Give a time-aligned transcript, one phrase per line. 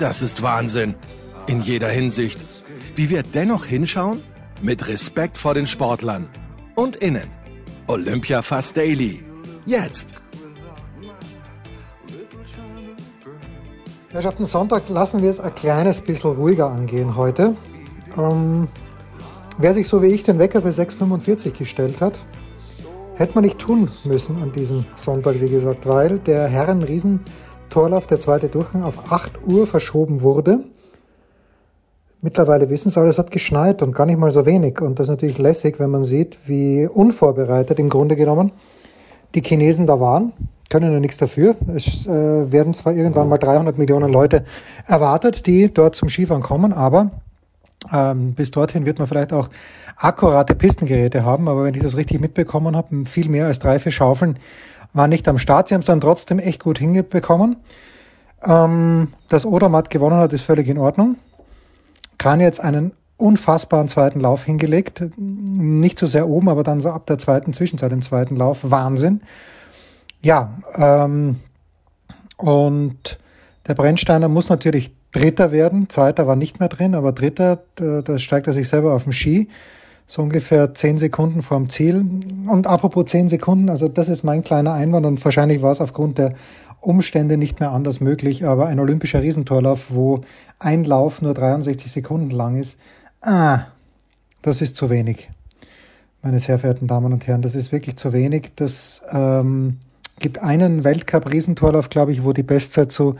[0.00, 0.94] Das ist Wahnsinn.
[1.46, 2.40] In jeder Hinsicht.
[2.96, 4.22] Wie wir dennoch hinschauen?
[4.62, 6.26] Mit Respekt vor den Sportlern.
[6.74, 7.28] Und innen.
[7.86, 9.22] Olympia Fast Daily.
[9.66, 10.14] Jetzt.
[14.08, 17.54] Herrschaften, Sonntag lassen wir es ein kleines bisschen ruhiger angehen heute.
[18.16, 18.68] Ähm,
[19.58, 22.18] wer sich so wie ich den Wecker für 6.45 gestellt hat,
[23.16, 27.20] hätte man nicht tun müssen an diesem Sonntag, wie gesagt, weil der Herren-Riesen-
[27.70, 30.60] Torlauf, der zweite Durchgang, auf 8 Uhr verschoben wurde.
[32.22, 34.80] Mittlerweile wissen Sie alle, es hat geschneit und gar nicht mal so wenig.
[34.80, 38.52] Und das ist natürlich lässig, wenn man sieht, wie unvorbereitet im Grunde genommen
[39.34, 40.32] die Chinesen da waren.
[40.68, 41.56] Können ja nichts dafür.
[41.74, 44.44] Es äh, werden zwar irgendwann mal 300 Millionen Leute
[44.86, 47.10] erwartet, die dort zum Skifahren kommen, aber
[47.92, 49.48] ähm, bis dorthin wird man vielleicht auch
[49.96, 51.48] akkurate Pistengeräte haben.
[51.48, 54.38] Aber wenn ich das richtig mitbekommen habe, viel mehr als drei, vier Schaufeln
[54.92, 55.68] war nicht am Start.
[55.68, 57.56] Sie haben es dann trotzdem echt gut hingebekommen.
[58.44, 61.16] Ähm, dass Odermatt gewonnen hat, ist völlig in Ordnung.
[62.18, 65.02] Kran jetzt einen unfassbaren zweiten Lauf hingelegt.
[65.16, 68.58] Nicht so sehr oben, aber dann so ab der zweiten Zwischenzeit im zweiten Lauf.
[68.62, 69.20] Wahnsinn.
[70.22, 71.36] Ja, ähm,
[72.36, 73.18] und
[73.66, 75.88] der Brennsteiner muss natürlich Dritter werden.
[75.88, 79.12] Zweiter war nicht mehr drin, aber Dritter, da, da steigt er sich selber auf den
[79.12, 79.48] Ski
[80.10, 82.04] so ungefähr zehn Sekunden vorm Ziel.
[82.48, 86.18] Und apropos zehn Sekunden, also das ist mein kleiner Einwand und wahrscheinlich war es aufgrund
[86.18, 86.34] der
[86.80, 90.22] Umstände nicht mehr anders möglich, aber ein olympischer Riesentorlauf, wo
[90.58, 92.76] ein Lauf nur 63 Sekunden lang ist,
[93.20, 93.66] ah,
[94.42, 95.30] das ist zu wenig.
[96.22, 98.50] Meine sehr verehrten Damen und Herren, das ist wirklich zu wenig.
[98.56, 99.78] Das ähm,
[100.18, 103.14] gibt einen Weltcup-Riesentorlauf, glaube ich, wo die Bestzeit so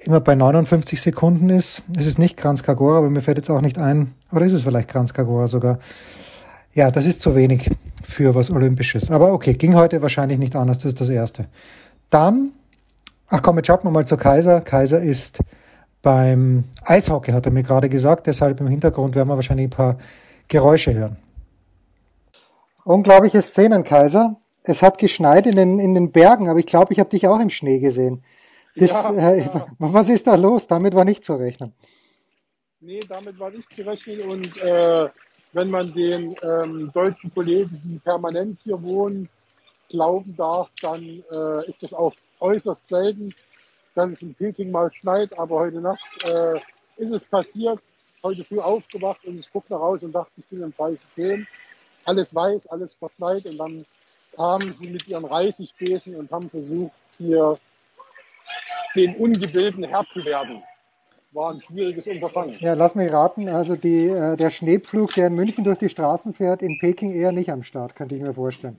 [0.00, 1.82] immer bei 59 Sekunden ist.
[1.96, 4.62] Es ist nicht Kranz Kagora, aber mir fällt jetzt auch nicht ein, oder ist es
[4.62, 5.78] vielleicht Kranz Kagora sogar?
[6.74, 7.70] Ja, das ist zu wenig
[8.02, 9.10] für was Olympisches.
[9.10, 11.46] Aber okay, ging heute wahrscheinlich nicht anders, das ist das Erste.
[12.10, 12.52] Dann,
[13.28, 14.60] ach komm, jetzt schaut man mal zu Kaiser.
[14.60, 15.40] Kaiser ist
[16.02, 19.96] beim Eishockey, hat er mir gerade gesagt, deshalb im Hintergrund werden wir wahrscheinlich ein paar
[20.46, 21.16] Geräusche hören.
[22.84, 24.36] Unglaubliche Szenen, Kaiser.
[24.62, 27.40] Es hat geschneit in den, in den Bergen, aber ich glaube, ich habe dich auch
[27.40, 28.22] im Schnee gesehen.
[28.78, 29.66] Das, ja, äh, ja.
[29.78, 30.66] Was ist da los?
[30.66, 31.74] Damit war nicht zu rechnen.
[32.80, 34.22] Nee, damit war nicht zu rechnen.
[34.22, 35.08] Und äh,
[35.52, 39.28] wenn man den ähm, deutschen Kollegen, die permanent hier wohnen,
[39.88, 43.34] glauben darf, dann äh, ist das auch äußerst selten,
[43.94, 45.36] dass es in Peking mal schneit.
[45.38, 46.60] Aber heute Nacht äh,
[46.96, 47.80] ist es passiert.
[48.22, 51.46] Heute früh aufgewacht und ich gucke nach raus und dachte, ich bin im falschen Film.
[52.04, 53.46] Alles weiß, alles verschneit.
[53.46, 53.86] Und dann
[54.34, 57.58] kamen sie mit ihren Reisigbesen und haben versucht, hier
[58.98, 60.62] den Ungebildeten Herr zu werden.
[61.32, 62.56] War ein schwieriges Unterfangen.
[62.60, 63.48] Ja, lass mich raten.
[63.48, 67.32] Also die, äh, der Schneepflug, der in München durch die Straßen fährt, in Peking eher
[67.32, 68.78] nicht am Start, könnte ich mir vorstellen.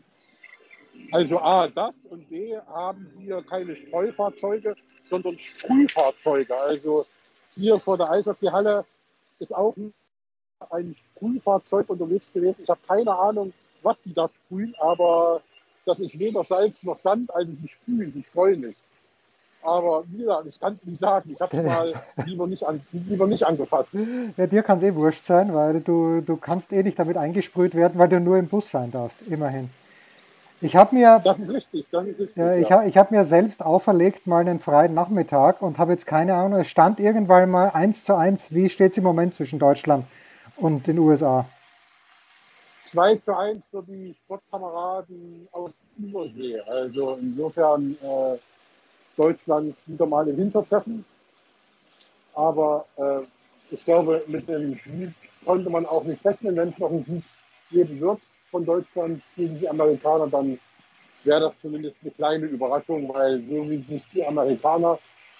[1.11, 6.55] Also A, das und B, haben wir keine Streufahrzeuge, sondern Sprühfahrzeuge.
[6.55, 7.05] Also
[7.55, 8.85] hier vor der Eishockeyhalle
[9.39, 9.75] ist auch
[10.71, 12.63] ein Sprühfahrzeug unterwegs gewesen.
[12.63, 13.53] Ich habe keine Ahnung,
[13.83, 15.41] was die da sprühen, aber
[15.85, 18.77] das ist weder Salz noch Sand, also die sprühen, die streuen nicht.
[19.61, 21.31] Aber wie gesagt, ich kann es nicht sagen.
[21.31, 21.93] Ich habe es mal
[22.25, 23.95] lieber nicht, an, lieber nicht angefasst.
[24.37, 27.75] Ja, dir kann es eh wurscht sein, weil du, du kannst eh nicht damit eingesprüht
[27.75, 29.69] werden, weil du nur im Bus sein darfst, immerhin.
[30.61, 31.21] Ich habe mir.
[31.23, 32.37] Das ist richtig, das ist richtig.
[32.37, 36.05] Ja, ich habe ich hab mir selbst auferlegt, mal einen freien Nachmittag und habe jetzt
[36.05, 38.53] keine Ahnung, es stand irgendwann mal eins zu eins.
[38.53, 40.05] Wie steht es im Moment zwischen Deutschland
[40.57, 41.45] und den USA?
[42.77, 46.59] 2 zu 1 für die Sportkameraden aus Übersee.
[46.61, 47.97] Also insofern.
[48.01, 48.37] Äh,
[49.19, 51.03] Deutschland wieder mal im Hintertreffen.
[52.33, 53.21] Aber äh,
[53.69, 55.13] ich glaube, mit dem Sieg
[55.45, 56.55] konnte man auch nicht rechnen.
[56.55, 57.23] Wenn es noch einen Sieg
[57.69, 58.19] geben wird
[58.49, 60.57] von Deutschland gegen die Amerikaner, dann
[61.23, 64.97] wäre das zumindest eine kleine Überraschung, weil so wie sich die Amerikaner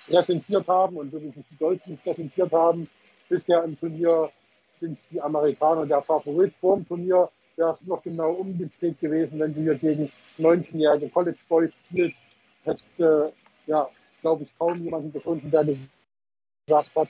[0.07, 2.87] präsentiert haben und so wie sich die Deutschen präsentiert haben,
[3.29, 4.29] bisher im Turnier
[4.75, 7.29] sind die Amerikaner der Favorit vor dem Turnier.
[7.55, 12.23] Wäre es noch genau umgedreht gewesen, wenn du hier gegen 19-jährige College Boys spielst,
[12.63, 13.33] hättest du,
[13.69, 13.88] ja,
[14.21, 17.10] glaube ich, kaum jemanden gefunden, der gesagt hat,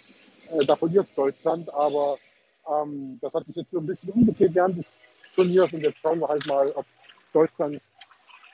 [0.52, 1.74] äh, da verliert Deutschland.
[1.74, 2.18] Aber
[2.70, 4.98] ähm, das hat sich jetzt so ein bisschen umgedreht während des
[5.36, 6.86] Turniers und jetzt schauen wir halt mal, ob
[7.34, 7.82] Deutschland,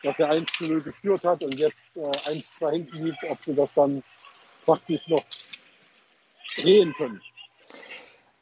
[0.04, 3.44] das ja 1 zu 0 geführt hat und jetzt äh, 1 2 hinten liegt, ob
[3.44, 4.04] sie das dann
[4.66, 5.24] praktisch noch
[6.58, 7.22] drehen können.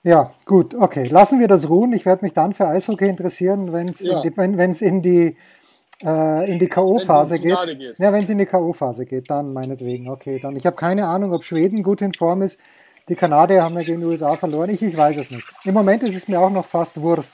[0.04, 1.06] Ja, gut, okay.
[1.06, 1.94] Lassen wir das ruhen.
[1.94, 4.22] Ich werde mich dann für Eishockey interessieren, wenn's ja.
[4.22, 5.38] in die, wenn es in die,
[6.02, 7.80] äh, in die K.O.-Phase geht.
[7.80, 8.00] geht.
[8.00, 10.10] Ja, wenn es in die K.O.-Phase geht, dann meinetwegen.
[10.10, 10.56] Okay, dann.
[10.56, 12.60] Ich habe keine Ahnung, ob Schweden gut in Form ist.
[13.10, 14.70] Die Kanadier haben ja gegen die USA verloren.
[14.70, 15.46] Ich, ich weiß es nicht.
[15.66, 17.34] Im Moment ist es mir auch noch fast Wurst.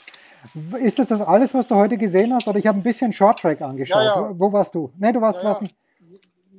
[0.79, 2.47] Ist das das alles, was du heute gesehen hast?
[2.47, 4.03] Oder ich habe ein bisschen Short Track angeschaut.
[4.03, 4.33] Ja, ja.
[4.35, 4.91] Wo, warst du?
[4.97, 5.75] Nee, du warst, ja, warst nicht.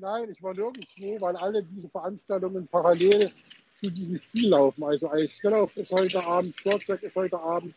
[0.01, 3.33] Nein, ich war nirgendwo, weil alle diese Veranstaltungen parallel
[3.77, 4.85] zu diesem Spiel laufen.
[4.85, 7.75] Also Eisschnelllauf ist heute Abend, Shorttrack ist heute Abend.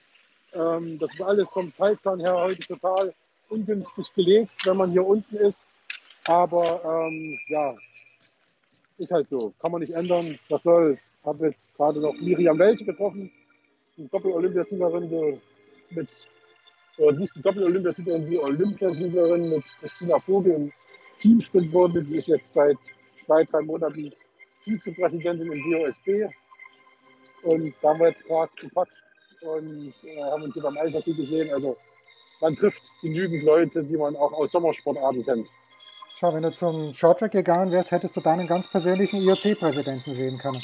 [0.53, 3.13] Ähm, das ist alles vom Zeitplan her heute total
[3.53, 5.67] ungünstig gelegt, wenn man hier unten ist.
[6.25, 7.75] Aber ähm, ja,
[8.97, 9.53] ist halt so.
[9.59, 10.39] Kann man nicht ändern.
[10.49, 11.15] Was soll's?
[11.23, 13.31] Habe jetzt gerade noch Miriam Welche getroffen,
[13.97, 15.39] die Doppel-Olympiasiegerin
[15.89, 16.27] mit,
[16.97, 20.71] oder nicht die Doppel-Olympiasiegerin, die Olympiasiegerin mit Christina Vogel im
[21.19, 22.03] Teamsprint wurde.
[22.03, 22.77] Die ist jetzt seit
[23.17, 24.13] zwei, drei Monaten
[24.61, 26.29] Vizepräsidentin im DOSB.
[27.43, 29.03] Und da haben wir jetzt gerade gequatscht
[29.41, 31.53] und äh, haben uns hier beim Eishockey gesehen.
[31.53, 31.75] Also
[32.43, 35.47] man trifft genügend Leute, die man auch aus Sommersportarten kennt.
[36.17, 40.61] Schau, wenn du zum Shorttrack gegangen wärst, hättest du deinen ganz persönlichen IOC-Präsidenten sehen können.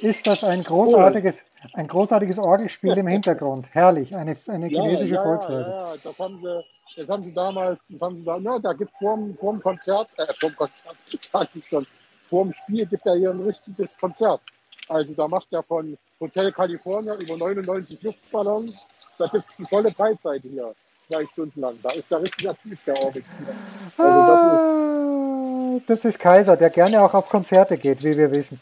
[0.00, 3.70] Ist das ein großartiges, ein großartiges Orgelspiel im Hintergrund?
[3.72, 5.70] Herrlich, eine, eine chinesische ja, ja, Volksweise.
[5.70, 6.64] Ja, das haben sie,
[6.96, 9.62] das haben sie damals, das haben sie da, ja, da gibt es vor, vor dem
[9.62, 10.96] Konzert, äh, vor dem Konzert,
[11.32, 11.86] sag ich schon,
[12.28, 14.42] vor dem Spiel gibt er hier ein richtiges Konzert.
[14.88, 18.86] Also da macht er von Hotel California über 99 Luftballons,
[19.18, 20.74] da gibt es die volle Breitseite hier,
[21.08, 21.78] zwei Stunden lang.
[21.82, 23.54] Da ist er richtig aktiv, der Orgelspieler.
[23.96, 28.30] Also das, ist, ah, das ist Kaiser, der gerne auch auf Konzerte geht, wie wir
[28.30, 28.60] wissen.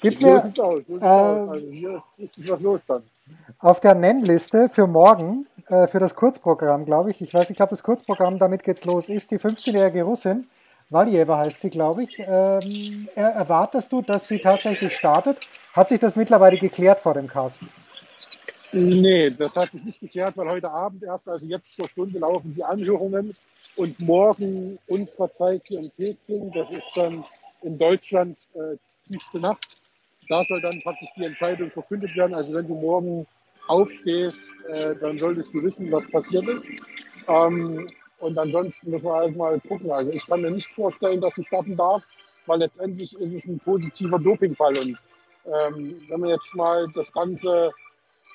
[0.00, 1.48] Gib so mir, sieht's aus, so sieht's äh, aus.
[1.50, 3.02] Also hier ist richtig was los dann.
[3.58, 7.70] Auf der Nennliste für morgen, äh, für das Kurzprogramm, glaube ich, ich weiß, ich glaube,
[7.70, 10.48] das Kurzprogramm, damit geht's los, ist die 15-jährige Russin,
[10.90, 12.18] Valjeva heißt sie, glaube ich.
[12.18, 15.38] Ähm, erwartest du, dass sie tatsächlich startet?
[15.72, 17.60] Hat sich das mittlerweile geklärt vor dem Cast?
[18.74, 22.54] Nee, das hat sich nicht geklärt, weil heute Abend erst, also jetzt zur Stunde laufen
[22.54, 23.36] die Anhörungen
[23.76, 27.24] und morgen unserer Zeit hier in Peking, das ist dann
[27.62, 28.76] in Deutschland äh,
[29.06, 29.78] tiefste Nacht,
[30.28, 32.34] da soll dann praktisch die Entscheidung verkündet werden.
[32.34, 33.26] Also wenn du morgen
[33.68, 36.68] aufstehst, äh, dann solltest du wissen, was passiert ist.
[37.28, 37.86] Ähm,
[38.18, 39.90] und ansonsten müssen wir halt mal gucken.
[39.92, 42.02] Also ich kann mir nicht vorstellen, dass sie starten darf,
[42.46, 44.76] weil letztendlich ist es ein positiver Dopingfall.
[44.78, 44.98] Und
[45.46, 47.72] ähm, wenn man jetzt mal das ganze,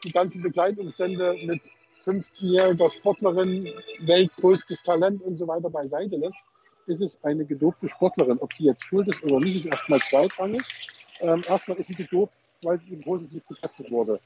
[0.03, 1.61] die ganzen Begleitumstände mit
[1.97, 3.69] 15-jähriger Sportlerin,
[4.01, 6.43] weltgrößtes Talent und so weiter beiseite lässt,
[6.87, 8.39] ist es eine gedopte Sportlerin.
[8.39, 10.63] Ob sie jetzt schuld ist oder nicht, ist erstmal zweitrangig.
[11.19, 14.19] Ähm, erstmal ist sie gedopt, weil sie positiv getestet wurde.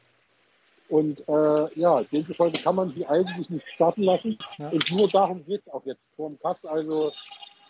[0.89, 4.37] Und äh, ja, demzufolge kann man sie eigentlich nicht starten lassen.
[4.57, 4.69] Ja.
[4.69, 6.65] Und nur darum geht es auch jetzt vor dem Kass.
[6.65, 7.11] Also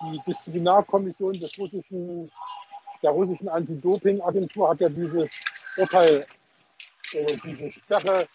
[0.02, 2.30] die Disziplinarkommission des russischen,
[3.02, 5.32] der russischen Anti-Doping-Agentur hat ja dieses
[5.78, 6.26] Urteil,
[7.14, 8.28] äh, diese Sperre,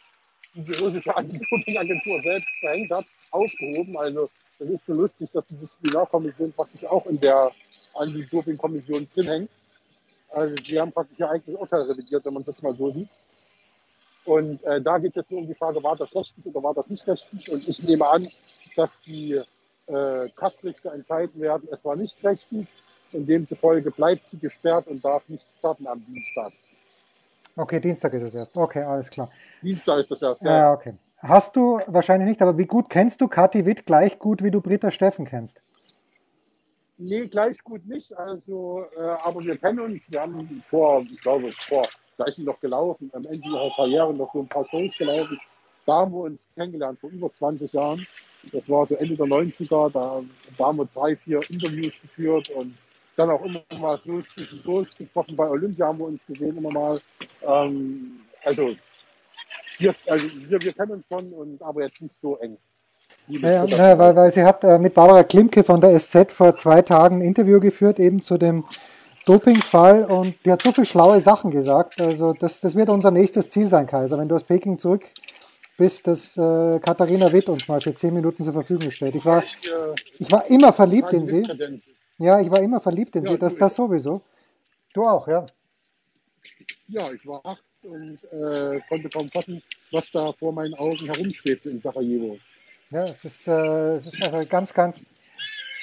[0.55, 3.97] die die russische Anti-Doping-Agentur selbst verhängt hat, aufgehoben.
[3.97, 7.53] Also es ist so lustig, dass die Disziplinarkommission praktisch auch in der
[7.95, 9.51] Anti-Doping-Kommission drin hängt.
[10.31, 13.09] Also die haben praktisch ihr eigenes Urteil revidiert, wenn man es jetzt mal so sieht.
[14.25, 16.75] Und äh, da geht es jetzt nur um die Frage, war das rechtens oder war
[16.75, 17.49] das nicht rechtens?
[17.49, 18.29] Und ich nehme an,
[18.77, 19.41] dass die
[19.87, 22.75] äh, Kassrichter entscheiden werden, es war nicht rechtens.
[23.13, 26.53] Und demzufolge bleibt sie gesperrt und darf nicht starten am Dienstag.
[27.59, 28.57] Okay, Dienstag ist es erst.
[28.57, 29.31] Okay, alles klar.
[29.63, 30.43] Dienstag ist das erst.
[30.43, 30.95] Ja, ja okay.
[31.19, 34.61] Hast du wahrscheinlich nicht, aber wie gut kennst du Kathi Witt gleich gut, wie du
[34.61, 35.61] Britta Steffen kennst?
[36.99, 38.17] Nee, gleich gut nicht.
[38.17, 40.03] Also, äh, aber wir kennen uns.
[40.09, 41.87] Wir haben vor, ich glaube, vor
[42.17, 45.39] da ist sie noch gelaufen, am Ende ihrer Karriere noch so ein paar Shows gelaufen.
[45.87, 48.07] Da haben wir uns kennengelernt, vor über 20 Jahren.
[48.53, 50.23] Das war so Ende der 90er, da,
[50.57, 52.75] da haben wir drei, vier Interviews geführt und
[53.19, 55.37] dann auch immer mal so zwischendurch getroffen.
[55.37, 57.01] Bei Olympia haben wir uns gesehen, immer mal.
[57.43, 58.75] Ähm, also,
[59.79, 62.57] wir, also wir, wir kennen uns schon, und, aber jetzt nicht so eng.
[63.27, 66.83] Ja, ja, weil, weil sie hat äh, mit Barbara Klimke von der SZ vor zwei
[66.83, 68.65] Tagen ein Interview geführt, eben zu dem
[69.27, 72.01] Dopingfall und die hat so viele schlaue Sachen gesagt.
[72.01, 74.19] Also das, das wird unser nächstes Ziel sein, Kaiser.
[74.19, 75.03] Wenn du aus Peking zurück
[75.79, 79.15] bis das äh, Katharina Witt uns mal für zehn Minuten zur Verfügung stellt.
[79.15, 79.45] Ich war,
[80.19, 81.47] ich war immer verliebt in sie.
[82.19, 84.23] Ja, ich war immer verliebt in ja, sie, das, das sowieso.
[84.93, 85.47] Du auch, ja?
[86.89, 91.71] Ja, ich war acht und äh, konnte kaum fassen, was da vor meinen Augen herumschwebte
[91.71, 92.39] in Sarajevo.
[92.91, 95.05] Ja, es ist, äh, es ist also ganz, ganz,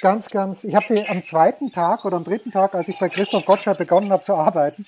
[0.02, 0.64] ganz, ganz.
[0.64, 3.78] Ich habe sie am zweiten Tag oder am dritten Tag, als ich bei Christoph Gottschalk
[3.78, 4.84] begonnen habe zu arbeiten,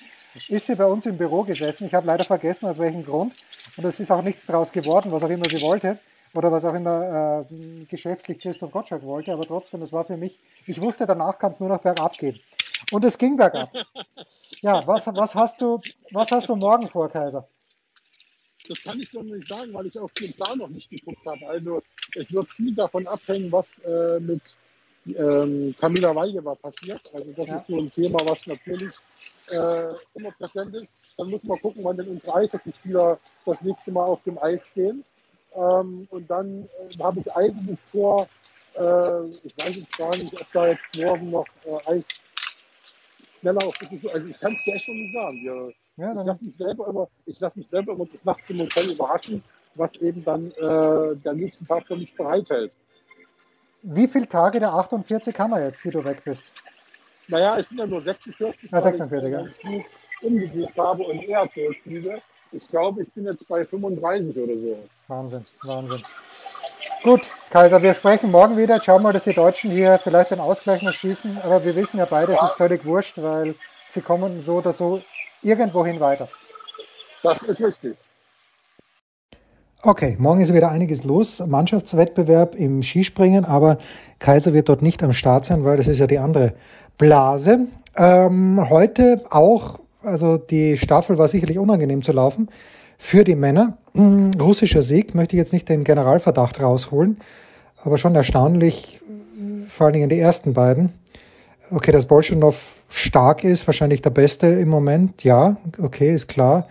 [0.48, 1.86] ist sie bei uns im Büro gesessen.
[1.86, 3.34] Ich habe leider vergessen, aus welchem Grund.
[3.76, 5.98] Und es ist auch nichts daraus geworden, was auch immer sie wollte
[6.34, 9.32] oder was auch immer äh, geschäftlich Christoph Gottschalk wollte.
[9.32, 12.38] Aber trotzdem, es war für mich, ich wusste, danach kann es nur noch bergab gehen.
[12.92, 13.70] Und es ging bergab.
[14.60, 15.80] Ja, was, was, hast du,
[16.10, 17.46] was hast du morgen vor, Kaiser?
[18.68, 21.46] Das kann ich so nicht sagen, weil ich auf den Plan noch nicht geguckt habe.
[21.48, 21.82] Also
[22.16, 24.56] es wird viel davon abhängen, was äh, mit
[25.06, 27.00] ähm, Camilla Weigeber passiert.
[27.14, 27.54] Also das ja.
[27.54, 28.94] ist so ein Thema, was natürlich
[29.50, 30.92] äh, immer präsent ist.
[31.16, 35.04] Dann muss man gucken, wann denn unsere Eishockeyspieler das nächste Mal auf dem Eis stehen.
[35.54, 38.28] Ähm, und dann äh, habe ich eigentlich vor,
[38.74, 42.06] äh, ich weiß jetzt gar nicht, ob da jetzt morgen noch äh, Eis
[43.40, 45.42] schneller auf die Also ich kann es dir echt schon nicht sagen.
[45.42, 48.92] Wir, ja, ich lasse mich, selber immer, lass mich selber immer des Nachts im Hotel
[48.92, 49.42] überraschen,
[49.74, 52.72] was eben dann äh, der nächste Tag für mich bereithält.
[53.82, 56.44] Wie viele Tage der 48 haben wir jetzt, die du weg bist?
[57.28, 59.46] Naja, es sind ja nur 46 ja, 46, ja.
[59.46, 59.84] ich
[60.22, 62.20] umgebucht habe und eher zurückfliege.
[62.52, 64.78] Ich glaube, ich bin jetzt bei 35 oder so.
[65.08, 66.02] Wahnsinn, Wahnsinn.
[67.02, 68.80] Gut, Kaiser, wir sprechen morgen wieder.
[68.80, 71.38] Schauen wir mal, dass die Deutschen hier vielleicht den Ausgleich noch schießen.
[71.42, 72.38] Aber wir wissen ja beide, ja.
[72.42, 73.54] es ist völlig wurscht, weil
[73.86, 75.00] sie kommen so oder so
[75.42, 76.28] irgendwohin weiter.
[77.22, 77.96] Das ist richtig.
[79.82, 81.38] Okay, morgen ist wieder einiges los.
[81.38, 83.78] Mannschaftswettbewerb im Skispringen, aber
[84.18, 86.54] Kaiser wird dort nicht am Start sein, weil das ist ja die andere
[86.96, 87.68] Blase.
[87.96, 92.48] Ähm, heute auch, also die Staffel war sicherlich unangenehm zu laufen
[92.98, 93.78] für die Männer.
[93.94, 97.18] Hm, russischer Sieg, möchte ich jetzt nicht den Generalverdacht rausholen,
[97.82, 99.00] aber schon erstaunlich,
[99.68, 100.92] vor allen Dingen die ersten beiden.
[101.70, 106.66] Okay, dass Bolschunow stark ist, wahrscheinlich der Beste im Moment, ja, okay, ist klar.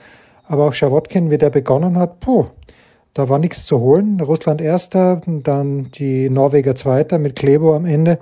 [0.45, 2.47] Aber auch Schawotkin, wie der begonnen hat, puh,
[3.13, 4.19] da war nichts zu holen.
[4.21, 8.19] Russland erster, dann die Norweger zweiter mit Klebo am Ende,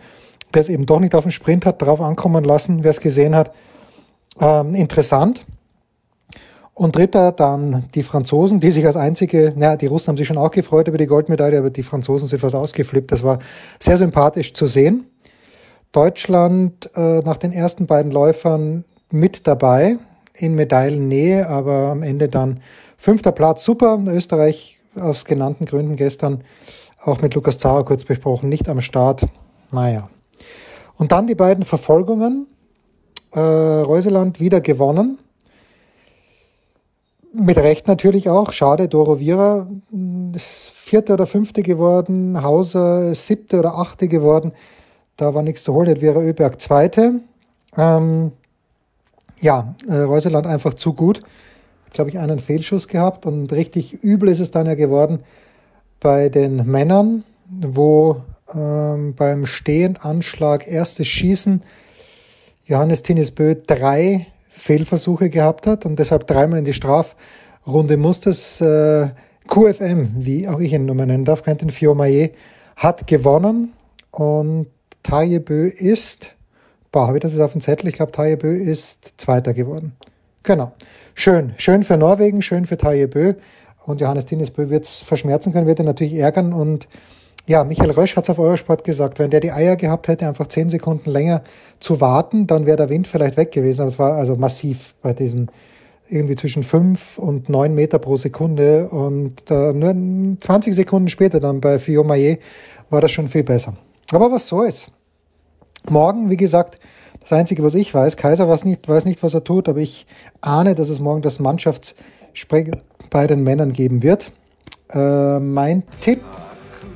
[0.54, 3.36] der es eben doch nicht auf den Sprint hat drauf ankommen lassen, wer es gesehen
[3.36, 3.52] hat.
[4.39, 5.46] Ähm, interessant.
[6.74, 10.38] Und dritter dann die Franzosen, die sich als einzige, naja, die Russen haben sich schon
[10.38, 13.13] auch gefreut über die Goldmedaille, aber die Franzosen sind fast ausgeflippt.
[13.13, 13.39] Das war
[13.80, 15.06] sehr sympathisch zu sehen.
[15.94, 19.98] Deutschland äh, nach den ersten beiden Läufern mit dabei
[20.34, 22.60] in Medaillennähe, aber am Ende dann
[22.98, 23.63] fünfter Platz.
[23.63, 23.98] Super.
[24.08, 26.44] Österreich aus genannten Gründen gestern
[27.01, 29.25] auch mit Lukas Zara kurz besprochen, nicht am Start.
[29.72, 30.10] Naja.
[30.98, 32.48] Und dann die beiden Verfolgungen.
[33.36, 35.20] Äh, Reuseland wieder gewonnen.
[37.32, 38.54] Mit Recht natürlich auch.
[38.54, 39.68] Schade, Doro Vira
[40.34, 42.42] ist vierte oder fünfte geworden.
[42.42, 44.54] Hauser siebte oder achte geworden.
[45.18, 45.89] Da war nichts zu holen.
[45.89, 47.20] Jetzt wäre Öberg zweite.
[47.77, 48.32] Ähm,
[49.39, 51.22] ja, äh, Reuseland einfach zu gut
[51.96, 55.20] glaube ich, einen Fehlschuss gehabt und richtig übel ist es dann ja geworden
[56.00, 58.22] bei den Männern, wo
[58.54, 61.63] ähm, beim Stehendanschlag erstes Schießen
[62.66, 68.30] Johannes Tinisbö drei Fehlversuche gehabt hat und deshalb dreimal in die Strafrunde musste.
[68.30, 69.10] Das äh,
[69.48, 72.32] QFM, wie auch ich ihn nur nennen darf, Quentin Fiomaye,
[72.76, 73.74] hat gewonnen
[74.12, 74.68] und
[75.04, 76.34] Tajebö ist,
[76.92, 77.90] boah, habe ich das jetzt auf dem Zettel?
[77.90, 79.94] Ich glaube, Tajebö ist Zweiter geworden.
[80.42, 80.74] Genau.
[81.14, 81.54] Schön.
[81.58, 83.08] Schön für Norwegen, schön für Taye.
[83.86, 86.54] Und Johannes Tinnesbö wird es verschmerzen können, wird er natürlich ärgern.
[86.54, 86.88] Und
[87.48, 90.48] ja, Michael Rösch hat es auf Eurosport gesagt, wenn der die Eier gehabt hätte, einfach
[90.48, 91.44] zehn Sekunden länger
[91.80, 93.82] zu warten, dann wäre der Wind vielleicht weg gewesen.
[93.82, 95.48] Aber es war also massiv bei diesem
[96.10, 98.90] irgendwie zwischen fünf und neun Meter pro Sekunde.
[98.90, 99.94] Und äh, nur
[100.40, 102.40] 20 Sekunden später dann bei Fiomaye
[102.90, 103.74] war das schon viel besser.
[104.12, 104.92] Aber was so ist.
[105.90, 106.80] Morgen, wie gesagt,
[107.22, 110.06] das Einzige, was ich weiß, Kaiser weiß nicht, weiß nicht, was er tut, aber ich
[110.42, 112.78] ahne, dass es morgen das Mannschaftsspringen
[113.10, 114.32] bei den Männern geben wird.
[114.92, 116.22] Äh, mein Tipp,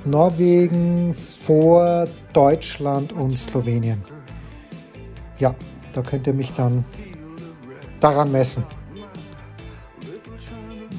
[0.06, 4.04] Norwegen vor Deutschland und Slowenien.
[5.40, 5.56] Ja,
[5.94, 6.84] da könnt ihr mich dann
[8.00, 8.64] daran messen.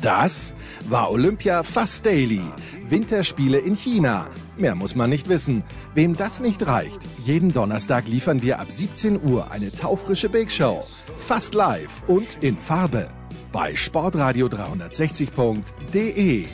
[0.01, 0.55] Das
[0.89, 2.41] war Olympia Fast Daily.
[2.89, 4.29] Winterspiele in China.
[4.57, 5.63] Mehr muss man nicht wissen.
[5.95, 10.85] Wem das nicht reicht, jeden Donnerstag liefern wir ab 17 Uhr eine taufrische Bake Show.
[11.17, 13.11] Fast live und in Farbe.
[13.53, 16.47] Bei sportradio360.de.